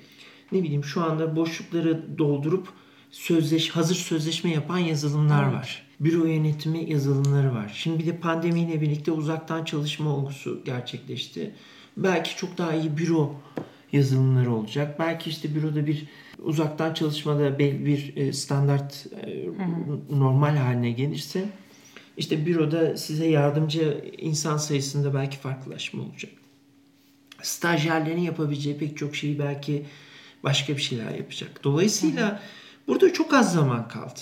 [0.52, 2.68] ne bileyim şu anda boşlukları doldurup
[3.12, 5.54] sözleş hazır sözleşme yapan yazılımlar evet.
[5.54, 5.88] var.
[6.00, 7.72] Büro yönetimi yazılımları var.
[7.76, 11.56] Şimdi bir de pandemiyle birlikte uzaktan çalışma olgusu gerçekleşti.
[11.98, 13.36] Belki çok daha iyi büro
[13.94, 15.00] yazılımları olacak.
[15.00, 16.08] Belki işte büroda bir
[16.40, 19.46] uzaktan çalışmada bir e, standart e,
[20.10, 21.46] normal haline gelirse
[22.18, 26.32] işte büroda size yardımcı insan sayısında belki farklılaşma olacak.
[27.42, 29.86] Stajyerlerin yapabileceği pek çok şeyi belki
[30.44, 31.64] başka bir şeyler yapacak.
[31.64, 32.42] Dolayısıyla
[32.88, 34.20] burada çok az zaman kaldı.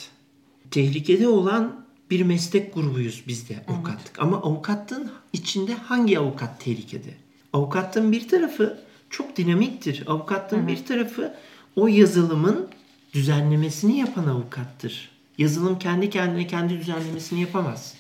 [0.71, 4.07] Tehlikede olan bir meslek grubuyuz biz de avukatlık.
[4.07, 4.19] Evet.
[4.19, 7.13] Ama avukatlığın içinde hangi avukat tehlikede?
[7.53, 8.79] Avukatlığın bir tarafı
[9.09, 10.03] çok dinamiktir.
[10.07, 11.35] Avukatlığın bir tarafı
[11.75, 12.67] o yazılımın
[13.13, 15.09] düzenlemesini yapan avukattır.
[15.37, 17.95] Yazılım kendi kendine kendi düzenlemesini yapamaz.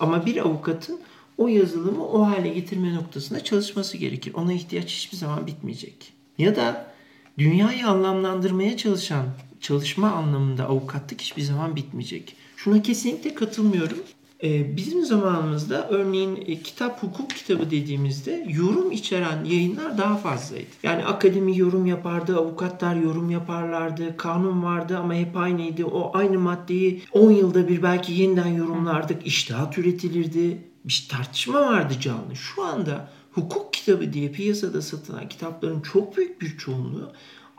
[0.00, 1.00] Ama bir avukatın
[1.38, 4.34] o yazılımı o hale getirme noktasında çalışması gerekir.
[4.34, 6.12] Ona ihtiyaç hiçbir zaman bitmeyecek.
[6.38, 6.94] Ya da
[7.38, 9.26] dünyayı anlamlandırmaya çalışan
[9.60, 12.36] çalışma anlamında avukatlık hiçbir zaman bitmeyecek.
[12.56, 13.98] Şuna kesinlikle katılmıyorum.
[14.44, 20.66] Ee, bizim zamanımızda örneğin e, kitap hukuk kitabı dediğimizde yorum içeren yayınlar daha fazlaydı.
[20.82, 25.84] Yani akademi yorum yapardı, avukatlar yorum yaparlardı, kanun vardı ama hep aynıydı.
[25.84, 30.58] O aynı maddeyi 10 yılda bir belki yeniden yorumlardık, iştahat üretilirdi.
[30.84, 32.36] Bir tartışma vardı canlı.
[32.36, 37.12] Şu anda hukuk kitabı diye piyasada satılan kitapların çok büyük bir çoğunluğu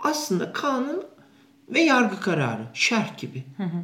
[0.04, 1.04] aslında kanun
[1.70, 3.44] ve yargı kararı, şerh gibi.
[3.58, 3.84] Hı hı.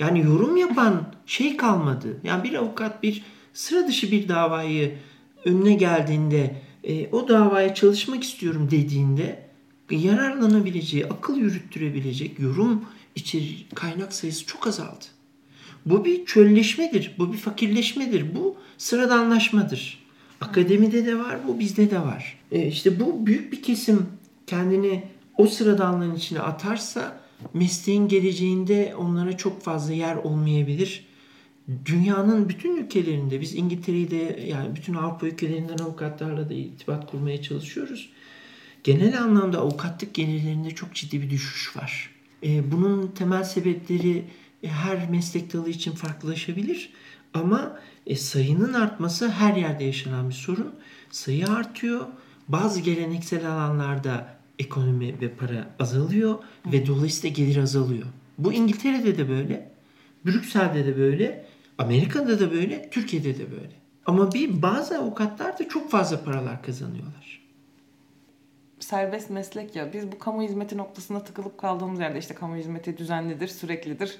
[0.00, 2.16] Yani yorum yapan şey kalmadı.
[2.24, 3.22] Yani bir avukat bir
[3.54, 4.98] sıra dışı bir davayı
[5.44, 9.50] önüne geldiğinde e, o davaya çalışmak istiyorum dediğinde
[9.90, 12.84] yararlanabileceği, akıl yürüttürebilecek yorum
[13.14, 15.04] içeri kaynak sayısı çok azaldı.
[15.86, 20.00] Bu bir çölleşmedir, bu bir fakirleşmedir, bu sıradanlaşmadır.
[20.40, 22.38] Akademide de var, bu bizde de var.
[22.52, 24.06] E işte bu büyük bir kesim
[24.46, 25.04] kendini
[25.38, 27.19] o sıradanlığın içine atarsa
[27.54, 31.06] mesleğin geleceğinde onlara çok fazla yer olmayabilir.
[31.86, 38.10] Dünyanın bütün ülkelerinde biz İngiltere'yi de yani bütün Avrupa ülkelerinden avukatlarla da irtibat kurmaya çalışıyoruz.
[38.84, 42.10] Genel anlamda avukatlık gelirlerinde çok ciddi bir düşüş var.
[42.42, 44.24] E, bunun temel sebepleri
[44.62, 46.92] her meslek dalı için farklılaşabilir.
[47.34, 50.74] Ama e, sayının artması her yerde yaşanan bir sorun.
[51.10, 52.06] Sayı artıyor.
[52.48, 58.06] Bazı geleneksel alanlarda ekonomi ve para azalıyor ve dolayısıyla gelir azalıyor.
[58.38, 59.70] Bu İngiltere'de de böyle,
[60.26, 61.46] Brüksel'de de böyle,
[61.78, 63.80] Amerika'da da böyle, Türkiye'de de böyle.
[64.06, 67.40] Ama bir bazı avukatlar da çok fazla paralar kazanıyorlar.
[68.80, 69.92] Serbest meslek ya.
[69.92, 74.18] Biz bu kamu hizmeti noktasında tıkılıp kaldığımız yerde işte kamu hizmeti düzenlidir, süreklidir.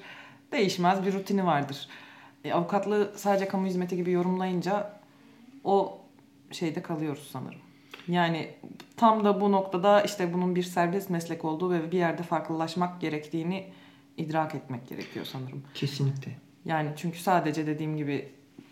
[0.51, 1.87] Değişmez bir rutini vardır.
[2.43, 4.99] E, avukatlığı sadece kamu hizmeti gibi yorumlayınca
[5.63, 6.01] o
[6.51, 7.59] şeyde kalıyoruz sanırım.
[8.07, 8.49] Yani
[8.97, 13.67] tam da bu noktada işte bunun bir serbest meslek olduğu ve bir yerde farklılaşmak gerektiğini
[14.17, 15.63] idrak etmek gerekiyor sanırım.
[15.73, 16.31] Kesinlikle.
[16.65, 18.29] Yani çünkü sadece dediğim gibi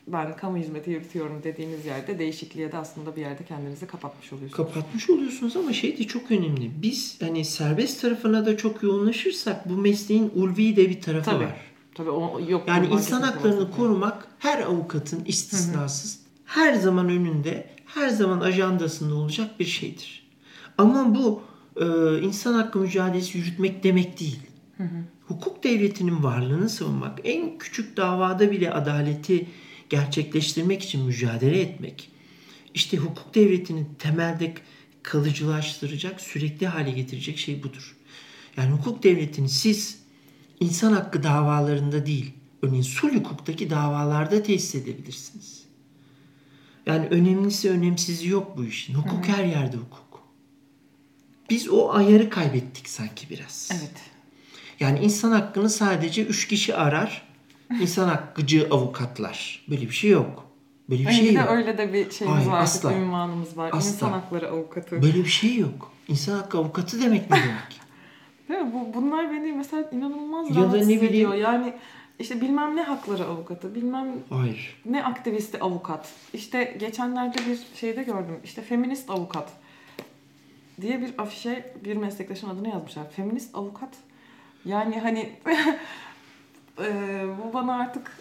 [0.07, 4.57] ben kamu hizmeti yürütüyorum dediğiniz yerde değişikliğe de aslında bir yerde kendinizi kapatmış oluyorsunuz.
[4.57, 6.71] Kapatmış oluyorsunuz ama şey de çok önemli.
[6.81, 11.43] Biz hani serbest tarafına da çok yoğunlaşırsak bu mesleğin ulvi de bir tarafı Tabii.
[11.43, 11.61] var.
[11.95, 12.67] Tabii o yok.
[12.67, 16.65] Yani insan haklarını korumak her avukatın istisnasız hı hı.
[16.65, 20.27] her zaman önünde, her zaman ajandasında olacak bir şeydir.
[20.77, 21.41] Ama bu
[21.81, 21.85] e,
[22.21, 24.39] insan hakkı mücadelesi yürütmek demek değil.
[24.77, 25.03] Hı hı.
[25.27, 29.47] Hukuk devletinin varlığını savunmak, en küçük davada bile adaleti
[29.89, 32.11] gerçekleştirmek için mücadele etmek.
[32.73, 34.53] İşte hukuk devletinin temelde
[35.03, 37.97] kalıcılaştıracak, sürekli hale getirecek şey budur.
[38.57, 39.99] Yani hukuk devletini siz
[40.59, 45.58] insan hakkı davalarında değil, örneğin sulh hukuktaki davalarda tesis edebilirsiniz.
[46.89, 48.93] Yani önemlisi önemsizi yok bu işin.
[48.93, 49.37] Hukuk Hı-hı.
[49.37, 50.23] her yerde hukuk.
[51.49, 53.69] Biz o ayarı kaybettik sanki biraz.
[53.73, 54.01] Evet.
[54.79, 57.29] Yani insan hakkını sadece üç kişi arar.
[57.81, 59.65] İnsan hakkıcı avukatlar.
[59.69, 60.45] Böyle bir şey yok.
[60.89, 61.45] Böyle bir şey yok.
[61.49, 62.61] öyle de bir şeyimiz Hayır, var.
[62.61, 62.93] Asla.
[62.93, 63.69] ünvanımız var.
[63.73, 63.89] Asla.
[63.89, 65.01] İnsan hakları avukatı.
[65.01, 65.91] Böyle bir şey yok.
[66.07, 67.79] İnsan hakkı avukatı demek ne demek?
[68.49, 68.73] Değil mi?
[68.73, 71.33] Bu, bunlar beni mesela inanılmaz ya rahatsız da ne bileyim, ediyor.
[71.33, 71.73] Yani
[72.19, 74.81] işte bilmem ne hakları avukatı, bilmem Hayır.
[74.85, 76.13] ne aktivisti avukat.
[76.33, 78.39] İşte geçenlerde bir şeyde gördüm.
[78.43, 79.49] İşte feminist avukat
[80.81, 83.11] diye bir afişe bir meslektaşın adını yazmışlar.
[83.11, 83.89] Feminist avukat.
[84.65, 85.19] Yani hani
[86.79, 88.17] e, bu bana artık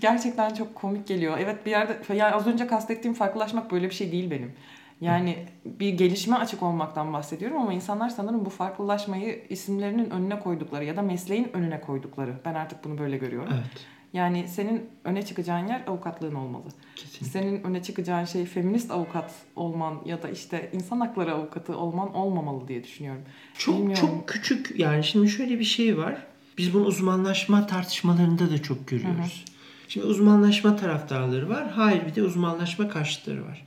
[0.00, 1.38] gerçekten çok komik geliyor.
[1.40, 4.52] Evet bir yerde yani az önce kastettiğim farklılaşmak böyle bir şey değil benim.
[5.00, 10.96] Yani bir gelişme açık olmaktan bahsediyorum ama insanlar sanırım bu farklılaşmayı isimlerinin önüne koydukları ya
[10.96, 12.34] da mesleğin önüne koydukları.
[12.44, 13.52] Ben artık bunu böyle görüyorum.
[13.52, 13.86] Evet.
[14.12, 16.64] Yani senin öne çıkacağın yer avukatlığın olmalı.
[16.96, 17.26] Kesinlikle.
[17.26, 22.68] Senin öne çıkacağın şey feminist avukat olman ya da işte insan hakları avukatı olman olmamalı
[22.68, 23.22] diye düşünüyorum.
[23.58, 24.06] Çok Bilmiyorum.
[24.06, 26.26] çok küçük yani şimdi şöyle bir şey var.
[26.58, 29.44] Biz bunu uzmanlaşma tartışmalarında da çok görüyoruz.
[29.46, 29.58] Hı hı.
[29.88, 31.70] Şimdi uzmanlaşma taraftarları var.
[31.70, 33.66] Hayır bir de uzmanlaşma karşıtları var.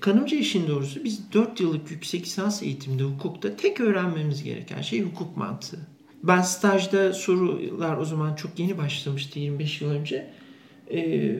[0.00, 5.36] Kanımca işin doğrusu biz 4 yıllık yüksek lisans eğitimde hukukta tek öğrenmemiz gereken şey hukuk
[5.36, 5.78] mantığı.
[6.22, 10.30] Ben stajda sorular o zaman çok yeni başlamıştı 25 yıl önce.
[10.90, 11.30] E,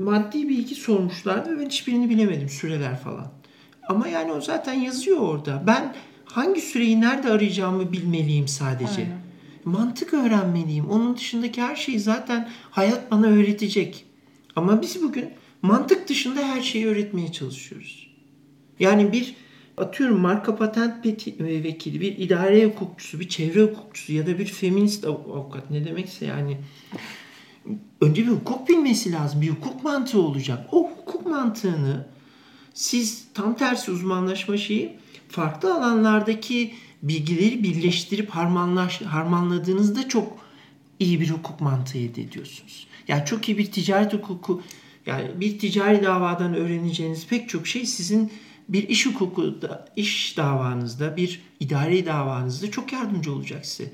[0.00, 3.32] maddi bilgi sormuşlardı ve ben hiçbirini bilemedim süreler falan.
[3.88, 5.62] Ama yani o zaten yazıyor orada.
[5.66, 5.94] Ben
[6.24, 9.02] hangi süreyi nerede arayacağımı bilmeliyim sadece.
[9.02, 9.18] Aynen.
[9.64, 10.90] Mantık öğrenmeliyim.
[10.90, 14.04] Onun dışındaki her şeyi zaten hayat bana öğretecek.
[14.56, 15.30] Ama biz bugün
[15.62, 18.10] mantık dışında her şeyi öğretmeye çalışıyoruz.
[18.78, 19.34] Yani bir
[19.76, 25.04] atıyorum marka patent e, vekili, bir idare hukukçusu, bir çevre hukukçusu ya da bir feminist
[25.04, 26.58] avukat ne demekse yani
[28.00, 29.40] önce bir hukuk bilmesi lazım.
[29.40, 30.66] Bir hukuk mantığı olacak.
[30.72, 32.06] O hukuk mantığını
[32.74, 34.96] siz tam tersi uzmanlaşma şeyi
[35.28, 40.38] farklı alanlardaki bilgileri birleştirip harmanlaş, harmanladığınızda çok
[40.98, 42.86] iyi bir hukuk mantığı elde ediyorsunuz.
[43.08, 44.62] Yani çok iyi bir ticaret hukuku
[45.06, 48.32] yani bir ticari davadan öğreneceğiniz pek çok şey sizin
[48.68, 53.90] bir iş hukuku, da, iş davanızda, bir idari davanızda çok yardımcı olacak size.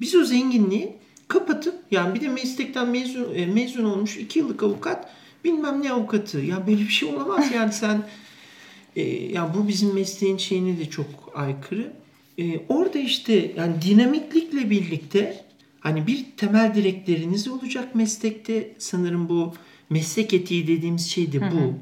[0.00, 0.92] Biz o zenginliği
[1.28, 5.10] kapatıp yani bir de meslekten mezun, e, mezun olmuş iki yıllık avukat
[5.44, 6.40] bilmem ne avukatı.
[6.40, 8.02] Ya böyle bir şey olamaz yani sen
[8.96, 11.92] e, ya bu bizim mesleğin şeyine de çok aykırı.
[12.38, 15.44] E, orada işte yani dinamiklikle birlikte
[15.80, 19.54] hani bir temel direkleriniz olacak meslekte sanırım bu
[19.90, 21.44] meslek etiği dediğimiz şey de bu.
[21.44, 21.74] Hı hı.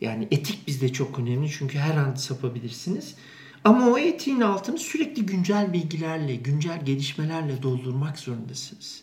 [0.00, 3.14] Yani etik bizde çok önemli çünkü her an sapabilirsiniz.
[3.64, 9.02] Ama o etiğin altını sürekli güncel bilgilerle, güncel gelişmelerle doldurmak zorundasınız.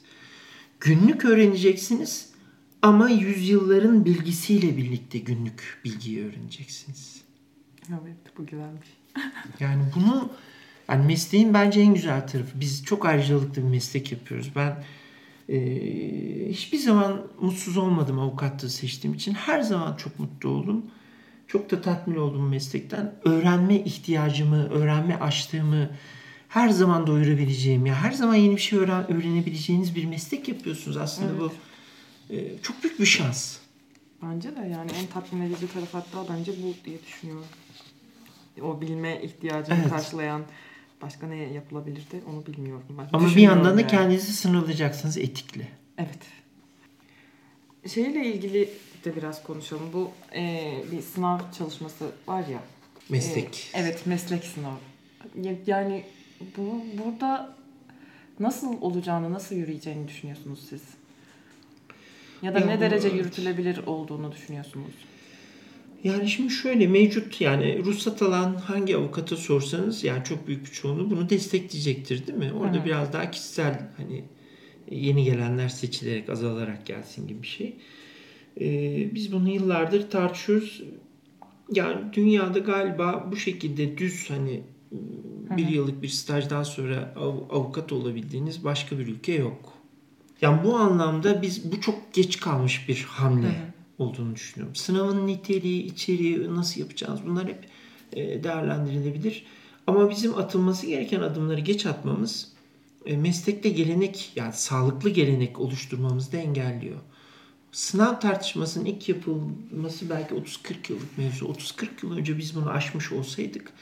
[0.79, 2.29] Günlük öğreneceksiniz
[2.81, 7.21] ama yüzyılların bilgisiyle birlikte günlük bilgiyi öğreneceksiniz.
[7.89, 8.87] Evet bu güzelmiş.
[9.59, 10.31] yani bunu
[10.89, 12.59] yani mesleğin bence en güzel tarafı.
[12.59, 14.51] Biz çok ayrıcalıklı bir meslek yapıyoruz.
[14.55, 14.83] Ben
[15.49, 15.57] e,
[16.49, 19.33] hiçbir zaman mutsuz olmadım avukatlığı seçtiğim için.
[19.33, 20.85] Her zaman çok mutlu oldum.
[21.47, 23.15] Çok da tatmin oldum meslekten.
[23.23, 25.89] Öğrenme ihtiyacımı, öğrenme açtığımı
[26.49, 31.29] her zaman doyurabileceğim ya her zaman yeni bir şey öğren, öğrenebileceğiniz bir meslek yapıyorsunuz aslında
[31.31, 31.39] evet.
[31.39, 31.51] bu.
[32.33, 33.57] E, çok büyük bir şans.
[34.21, 37.45] Bence de yani en tatmin edici taraf hatta bence bu diye düşünüyorum.
[38.61, 39.89] O bilme ihtiyacını evet.
[39.89, 40.41] karşılayan
[41.05, 42.85] başka ne yapılabilirdi onu bilmiyorum.
[42.97, 43.91] Ben Ama bir yandan da yani.
[43.91, 45.67] kendinizi sınırlayacaksınız etikle.
[45.97, 46.19] Evet.
[47.93, 48.69] Şeyle ilgili
[49.05, 49.93] de biraz konuşalım.
[49.93, 52.59] Bu e, bir sınav çalışması var ya.
[53.09, 53.71] Meslek.
[53.73, 54.77] E, evet meslek sınavı.
[55.67, 56.05] Yani
[56.57, 57.55] bu burada
[58.39, 60.81] nasıl olacağını, nasıl yürüyeceğini düşünüyorsunuz siz?
[62.41, 63.19] Ya da ya ne bu, derece evet.
[63.19, 64.93] yürütülebilir olduğunu düşünüyorsunuz?
[66.03, 71.09] Yani şimdi şöyle mevcut yani ruhsat alan hangi avukata sorsanız yani çok büyük bir çoğunluğu
[71.11, 72.53] bunu destekleyecektir değil mi?
[72.53, 72.85] Orada Hı-hı.
[72.85, 74.23] biraz daha kişisel hani
[74.91, 77.75] yeni gelenler seçilerek azalarak gelsin gibi bir şey.
[78.61, 80.83] Ee, biz bunu yıllardır tartışıyoruz.
[81.71, 84.61] Yani dünyada galiba bu şekilde düz hani
[85.57, 89.73] bir yıllık bir stajdan sonra av- avukat olabildiğiniz başka bir ülke yok.
[90.41, 93.47] Yani bu anlamda biz bu çok geç kalmış bir hamle.
[93.47, 93.72] Hı-hı
[94.03, 94.75] olduğunu düşünüyorum.
[94.75, 97.67] Sınavın niteliği, içeriği, nasıl yapacağız bunlar hep
[98.13, 99.45] e, değerlendirilebilir.
[99.87, 102.51] Ama bizim atılması gereken adımları geç atmamız
[103.05, 106.99] e, meslekte gelenek yani sağlıklı gelenek oluşturmamızı da engelliyor.
[107.71, 110.39] Sınav tartışmasının ilk yapılması belki 30-40
[110.89, 111.45] yıllık mevzu.
[111.45, 113.73] 30-40 yıl önce biz bunu aşmış olsaydık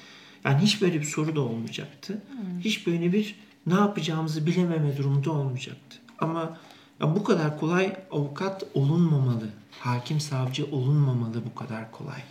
[0.46, 2.14] yani hiç böyle bir soru da olmayacaktı.
[2.14, 2.60] Hmm.
[2.60, 5.98] Hiç böyle bir ne yapacağımızı bilememe durumu da olmayacaktı.
[6.20, 6.58] Ama
[7.00, 9.50] ya bu kadar kolay avukat olunmamalı.
[9.80, 12.22] Hakim savcı olunmamalı bu kadar kolay.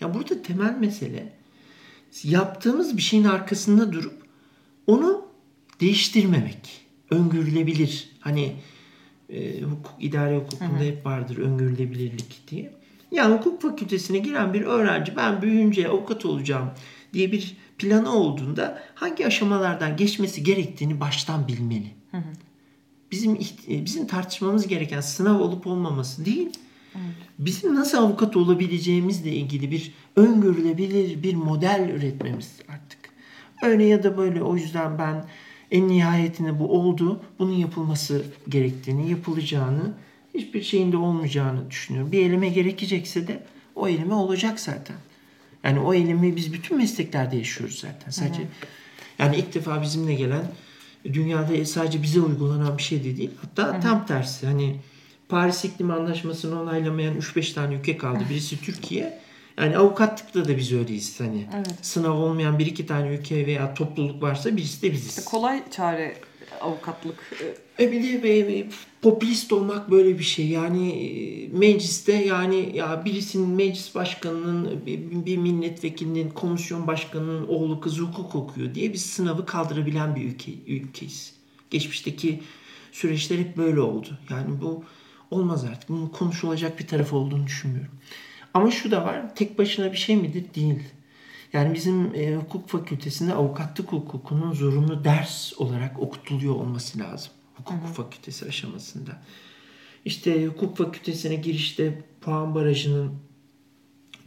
[0.00, 1.32] Ya burada temel mesele
[2.24, 4.22] yaptığımız bir şeyin arkasında durup
[4.86, 5.26] onu
[5.80, 6.86] değiştirmemek.
[7.10, 8.10] Öngörülebilir.
[8.20, 8.56] Hani
[9.28, 10.84] e, hukuk, idare hukukunda hı hı.
[10.84, 12.72] hep vardır öngörülebilirlik diye.
[13.12, 16.70] Yani hukuk fakültesine giren bir öğrenci ben büyüyünce avukat olacağım
[17.12, 21.94] diye bir planı olduğunda hangi aşamalardan geçmesi gerektiğini baştan bilmeli.
[22.10, 22.49] Hı hı
[23.12, 23.34] bizim
[23.68, 26.50] e, bizim tartışmamız gereken sınav olup olmaması değil.
[27.38, 32.98] Bizim nasıl avukat olabileceğimizle ilgili bir öngörülebilir bir model üretmemiz artık.
[33.62, 35.24] Öyle ya da böyle o yüzden ben
[35.70, 37.20] en nihayetinde bu oldu.
[37.38, 39.92] Bunun yapılması gerektiğini, yapılacağını,
[40.34, 42.12] hiçbir şeyin de olmayacağını düşünüyorum.
[42.12, 43.42] Bir elime gerekecekse de
[43.74, 44.96] o elime olacak zaten.
[45.64, 48.10] Yani o elimi biz bütün mesleklerde yaşıyoruz zaten.
[48.10, 48.46] Sadece hı.
[49.18, 50.42] yani ilk defa bizimle gelen
[51.04, 53.30] dünyada sadece bize uygulanan bir şey de değil.
[53.42, 53.80] Hatta Hı-hı.
[53.80, 54.76] tam tersi hani
[55.28, 58.24] Paris İklim Anlaşması'nı onaylamayan 3-5 tane ülke kaldı.
[58.30, 59.20] Birisi Türkiye.
[59.58, 61.46] Yani avukatlıkta da biz öyleyiz hani.
[61.56, 61.74] Evet.
[61.82, 65.08] Sınav olmayan bir iki tane ülke veya topluluk varsa birisi de biziz.
[65.08, 66.16] İşte kolay çare
[66.60, 67.32] avukatlık.
[67.80, 68.68] E bir de
[69.02, 70.48] popülist olmak böyle bir şey.
[70.48, 74.86] Yani e, mecliste yani ya birisinin meclis başkanının
[75.26, 81.34] bir milletvekilinin komisyon başkanının oğlu kızı hukuk okuyor diye biz sınavı kaldırabilen bir ülke ülkeyiz.
[81.70, 82.40] Geçmişteki
[82.92, 84.18] süreçler hep böyle oldu.
[84.30, 84.84] Yani bu
[85.30, 85.88] olmaz artık.
[85.88, 87.92] Bunun konuşulacak bir tarafı olduğunu düşünmüyorum.
[88.54, 89.34] Ama şu da var.
[89.34, 90.44] Tek başına bir şey midir?
[90.54, 90.78] Değil.
[91.52, 97.32] Yani bizim e, hukuk fakültesinde avukatlık hukukunun zorunlu ders olarak okutuluyor olması lazım.
[97.54, 97.92] Hukuk hı hı.
[97.92, 99.22] fakültesi aşamasında.
[100.04, 103.12] İşte hukuk fakültesine girişte puan barajının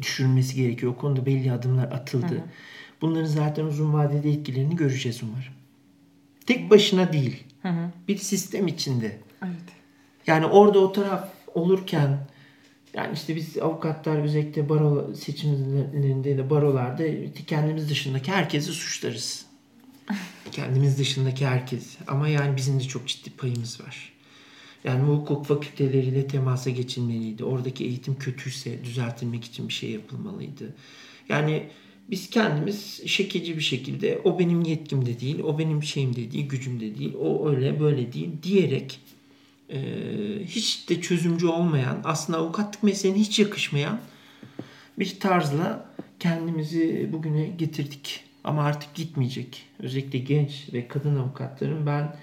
[0.01, 0.91] düşürülmesi gerekiyor.
[0.91, 2.26] O konuda belli adımlar atıldı.
[2.26, 2.43] Hı hı.
[3.01, 5.53] Bunların zaten uzun vadede etkilerini göreceğiz umarım.
[6.45, 7.43] Tek başına değil.
[7.61, 7.91] Hı hı.
[8.07, 9.19] Bir sistem içinde.
[9.45, 9.55] Evet.
[10.28, 12.28] Yani orada o taraf olurken
[12.94, 17.04] yani işte biz avukatlar özellikle baro seçimlerinde de barolarda
[17.48, 19.46] kendimiz dışındaki herkesi suçlarız.
[20.52, 21.98] kendimiz dışındaki herkes.
[22.08, 24.14] Ama yani bizim de çok ciddi payımız var.
[24.84, 27.44] Yani hukuk fakülteleriyle temasa geçilmeliydi.
[27.44, 30.76] Oradaki eğitim kötüyse düzeltilmek için bir şey yapılmalıydı.
[31.30, 31.70] Yani
[32.12, 37.14] biz kendimiz şekilci bir şekilde o benim yetkimde değil, o benim şeyimde değil, gücümde değil,
[37.20, 39.00] o öyle böyle değil diyerek
[39.70, 39.80] e,
[40.45, 43.99] hiç de çözümcü olmayan, aslında avukatlık mesleğine hiç yakışmayan
[44.99, 45.89] bir tarzla
[46.20, 48.24] kendimizi bugüne getirdik.
[48.43, 49.66] Ama artık gitmeyecek.
[49.80, 52.16] Özellikle genç ve kadın avukatların ben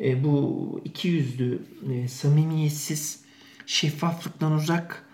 [0.00, 1.62] e, bu iki yüzlü,
[1.92, 3.20] e, samimiyetsiz,
[3.66, 5.04] şeffaflıktan uzak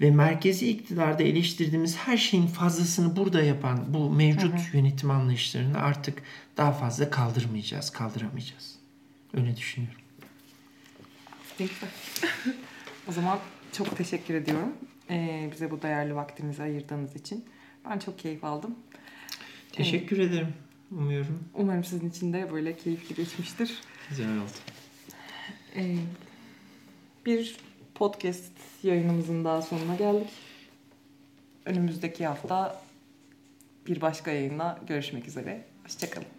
[0.00, 4.76] ve merkezi iktidarda eleştirdiğimiz her şeyin fazlasını burada yapan bu mevcut hı hı.
[4.76, 6.22] yönetim anlayışlarını artık
[6.56, 8.74] daha fazla kaldırmayacağız, kaldıramayacağız.
[9.34, 10.00] Öyle düşünüyorum.
[13.08, 13.38] O zaman
[13.72, 14.72] çok teşekkür ediyorum.
[15.10, 17.44] Ee, bize bu değerli vaktinizi ayırdığınız için.
[17.90, 18.74] Ben çok keyif aldım.
[19.72, 20.54] Teşekkür ee, ederim.
[20.90, 21.44] Umuyorum.
[21.54, 23.80] Umarım sizin için de böyle keyifli geçmiştir.
[24.08, 24.50] Güzel oldu.
[25.76, 25.96] Ee,
[27.26, 27.56] bir
[27.94, 28.52] podcast
[28.82, 30.28] yayınımızın daha sonuna geldik.
[31.64, 32.82] Önümüzdeki hafta
[33.86, 35.64] bir başka yayınla görüşmek üzere.
[35.84, 36.37] Hoşçakalın.